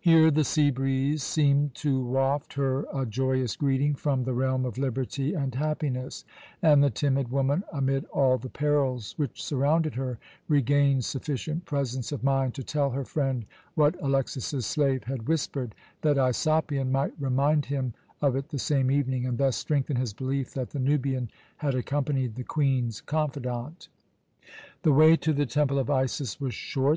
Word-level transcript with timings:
Here 0.00 0.30
the 0.30 0.42
sea 0.42 0.70
breeze 0.70 1.22
seemed 1.22 1.74
to 1.74 2.02
waft 2.02 2.54
her 2.54 2.86
a 2.94 3.04
joyous 3.04 3.56
greeting 3.56 3.94
from 3.94 4.24
the 4.24 4.32
realm 4.32 4.64
of 4.64 4.78
liberty 4.78 5.34
and 5.34 5.54
happiness, 5.54 6.24
and 6.62 6.82
the 6.82 6.88
timid 6.88 7.28
woman, 7.30 7.62
amid 7.70 8.06
all 8.06 8.38
the 8.38 8.48
perils 8.48 9.12
which 9.18 9.44
surrounded 9.44 9.96
her, 9.96 10.18
regained 10.48 11.04
sufficient 11.04 11.66
presence 11.66 12.10
of 12.10 12.24
mind 12.24 12.54
to 12.54 12.62
tell 12.64 12.88
her 12.92 13.04
friend 13.04 13.44
what 13.74 14.00
Alexas's 14.02 14.64
slave 14.64 15.04
had 15.04 15.28
whispered 15.28 15.74
that 16.00 16.16
Aisopion 16.16 16.90
might 16.90 17.12
remind 17.20 17.66
him 17.66 17.92
of 18.22 18.36
it 18.36 18.48
the 18.48 18.58
same 18.58 18.90
evening, 18.90 19.26
and 19.26 19.36
thus 19.36 19.56
strengthen 19.58 19.96
his 19.96 20.14
belief 20.14 20.54
that 20.54 20.70
the 20.70 20.78
Nubian 20.80 21.28
had 21.58 21.74
accompanied 21.74 22.34
the 22.36 22.44
Queen's 22.44 23.02
confidante. 23.02 23.88
The 24.84 24.94
way 24.94 25.16
to 25.16 25.34
the 25.34 25.44
Temple 25.44 25.78
of 25.78 25.90
Isis 25.90 26.40
was 26.40 26.54
short. 26.54 26.92